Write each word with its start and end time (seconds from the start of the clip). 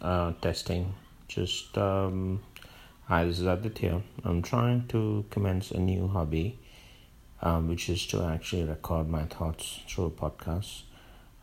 uh, 0.00 0.32
testing. 0.40 0.94
Just 1.28 1.76
um, 1.78 2.40
hi, 3.06 3.24
this 3.24 3.38
is 3.38 3.46
Aditya. 3.46 4.02
I'm 4.24 4.42
trying 4.42 4.86
to 4.88 5.24
commence 5.30 5.70
a 5.70 5.78
new 5.78 6.08
hobby, 6.08 6.58
um, 7.42 7.68
which 7.68 7.88
is 7.88 8.06
to 8.08 8.22
actually 8.24 8.64
record 8.64 9.08
my 9.08 9.24
thoughts 9.24 9.80
through 9.88 10.06
a 10.06 10.10
podcast. 10.10 10.82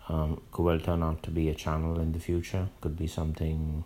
Um, 0.10 0.42
could 0.52 0.64
well 0.64 0.80
turn 0.80 1.04
out 1.04 1.24
to 1.24 1.32
be 1.32 1.50
a 1.50 1.54
channel 1.54 2.00
in 2.00 2.14
the 2.14 2.20
future. 2.20 2.68
Could 2.82 2.98
be 2.98 3.08
something 3.08 3.84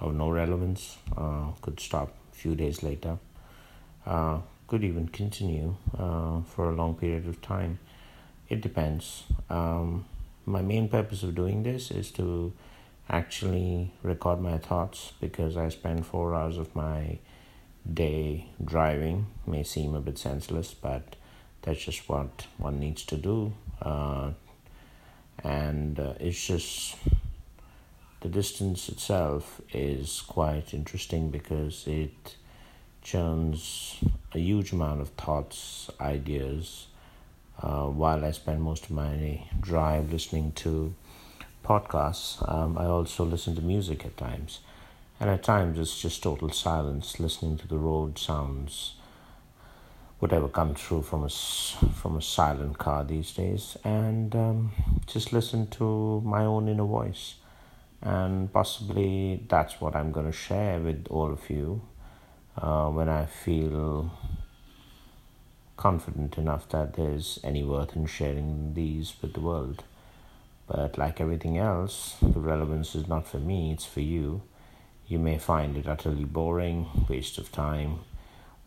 of 0.00 0.14
no 0.14 0.30
relevance. 0.30 0.96
Uh, 1.16 1.52
could 1.60 1.80
stop 1.80 2.14
a 2.32 2.36
few 2.36 2.54
days 2.54 2.82
later. 2.82 3.18
Uh, 4.06 4.38
could 4.66 4.84
even 4.84 5.08
continue 5.08 5.74
uh, 5.98 6.40
for 6.42 6.70
a 6.70 6.72
long 6.72 6.94
period 6.94 7.26
of 7.26 7.42
time. 7.42 7.78
It 8.48 8.60
depends. 8.60 9.24
Um, 9.48 10.04
my 10.46 10.62
main 10.62 10.88
purpose 10.88 11.22
of 11.22 11.34
doing 11.34 11.62
this 11.62 11.90
is 11.90 12.10
to 12.12 12.52
actually 13.10 13.92
record 14.02 14.40
my 14.40 14.56
thoughts 14.58 15.12
because 15.20 15.56
I 15.56 15.68
spend 15.68 16.06
four 16.06 16.34
hours 16.34 16.56
of 16.56 16.74
my 16.76 17.18
day 17.92 18.46
driving. 18.64 19.26
May 19.46 19.64
seem 19.64 19.94
a 19.94 20.00
bit 20.00 20.16
senseless, 20.16 20.72
but 20.72 21.16
that's 21.62 21.84
just 21.84 22.08
what 22.08 22.46
one 22.56 22.78
needs 22.78 23.04
to 23.06 23.16
do. 23.16 23.52
Uh, 23.82 24.30
and 25.42 25.98
uh, 25.98 26.14
it's 26.20 26.46
just 26.46 26.96
the 28.20 28.28
distance 28.28 28.88
itself 28.88 29.60
is 29.72 30.22
quite 30.26 30.72
interesting 30.72 31.30
because 31.30 31.86
it 31.86 32.36
churns 33.02 33.98
a 34.34 34.38
huge 34.38 34.72
amount 34.72 35.00
of 35.00 35.08
thoughts, 35.10 35.90
ideas, 36.00 36.86
uh, 37.60 37.86
while 37.86 38.24
I 38.24 38.30
spend 38.30 38.62
most 38.62 38.84
of 38.84 38.90
my 38.90 39.42
drive 39.60 40.12
listening 40.12 40.52
to 40.56 40.94
podcasts, 41.70 42.28
um, 42.52 42.76
I 42.76 42.86
also 42.86 43.24
listen 43.24 43.54
to 43.54 43.62
music 43.62 44.04
at 44.04 44.16
times. 44.16 44.58
And 45.20 45.30
at 45.30 45.44
times 45.44 45.78
it's 45.78 46.00
just 46.02 46.20
total 46.20 46.50
silence, 46.50 47.20
listening 47.20 47.58
to 47.58 47.68
the 47.68 47.78
road 47.78 48.18
sounds, 48.18 48.94
whatever 50.18 50.48
comes 50.48 50.80
through 50.80 51.02
from 51.02 51.22
a, 51.22 51.28
from 51.30 52.16
a 52.16 52.22
silent 52.22 52.78
car 52.78 53.04
these 53.04 53.30
days, 53.30 53.76
and 53.84 54.34
um, 54.34 54.72
just 55.06 55.32
listen 55.32 55.68
to 55.68 56.20
my 56.24 56.44
own 56.44 56.66
inner 56.66 56.82
voice. 56.84 57.36
And 58.02 58.52
possibly 58.52 59.44
that's 59.46 59.80
what 59.80 59.94
I'm 59.94 60.10
going 60.10 60.26
to 60.26 60.32
share 60.32 60.80
with 60.80 61.06
all 61.08 61.30
of 61.30 61.48
you 61.48 61.82
uh, 62.60 62.88
when 62.88 63.08
I 63.08 63.26
feel 63.26 64.10
confident 65.76 66.36
enough 66.36 66.68
that 66.70 66.94
there's 66.94 67.38
any 67.44 67.62
worth 67.62 67.94
in 67.94 68.06
sharing 68.06 68.74
these 68.74 69.14
with 69.22 69.34
the 69.34 69.40
world. 69.40 69.84
But 70.70 70.96
like 70.96 71.20
everything 71.20 71.58
else, 71.58 72.16
the 72.22 72.38
relevance 72.38 72.94
is 72.94 73.08
not 73.08 73.26
for 73.26 73.38
me, 73.38 73.72
it's 73.72 73.84
for 73.84 74.00
you. 74.00 74.42
You 75.08 75.18
may 75.18 75.38
find 75.38 75.76
it 75.76 75.88
utterly 75.88 76.24
boring, 76.24 76.86
waste 77.08 77.38
of 77.38 77.50
time, 77.50 78.00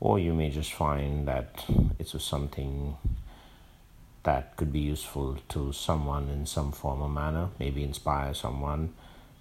or 0.02 0.20
you 0.20 0.34
may 0.34 0.50
just 0.50 0.74
find 0.74 1.26
that 1.30 1.64
it's 1.98 2.22
something 2.22 2.98
that 4.24 4.58
could 4.58 4.74
be 4.74 4.80
useful 4.80 5.38
to 5.50 5.72
someone 5.72 6.28
in 6.30 6.46
some 6.46 6.72
form 6.74 7.02
or 7.02 7.10
manner, 7.10 7.50
maybe 7.60 7.84
inspire 7.84 8.34
someone, 8.34 8.94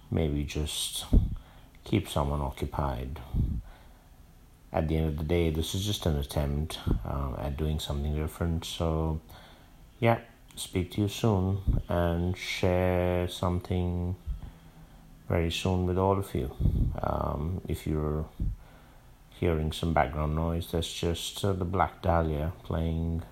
maybe 0.09 0.43
just 0.43 1.05
keep 1.83 2.07
someone 2.07 2.39
occupied 2.39 3.19
at 4.73 4.87
the 4.87 4.97
end 4.97 5.07
of 5.07 5.17
the 5.17 5.23
day, 5.23 5.51
this 5.51 5.75
is 5.75 5.85
just 5.85 6.05
an 6.07 6.17
attempt 6.17 6.79
uh, 7.05 7.33
at 7.37 7.55
doing 7.55 7.79
something 7.79 8.15
different. 8.15 8.65
So, 8.65 9.21
yeah, 9.99 10.19
speak 10.55 10.91
to 10.91 11.01
you 11.01 11.07
soon 11.07 11.57
and 11.89 12.37
share 12.37 13.27
something 13.27 14.15
very 15.27 15.51
soon 15.51 15.85
with 15.85 15.97
all 15.97 16.17
of 16.17 16.33
you. 16.35 16.51
Um, 17.01 17.61
if 17.67 17.87
you're 17.87 18.25
hearing 19.39 19.71
some 19.71 19.93
background 19.93 20.35
noise, 20.35 20.69
that's 20.71 20.91
just 20.93 21.43
uh, 21.43 21.53
the 21.53 21.65
Black 21.65 22.01
Dahlia 22.01 22.53
playing 22.63 23.23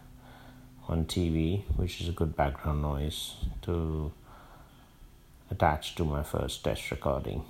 on 0.88 1.06
TV, 1.06 1.64
which 1.76 2.02
is 2.02 2.10
a 2.10 2.12
good 2.12 2.36
background 2.36 2.82
noise 2.82 3.36
to 3.64 4.12
attach 5.50 5.96
to 5.96 6.04
my 6.04 6.24
first 6.24 6.64
test 6.64 6.90
recording. 6.92 7.44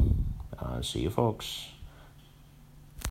Uh, 0.57 0.81
see 0.81 1.01
you, 1.01 1.09
folks. 1.09 1.69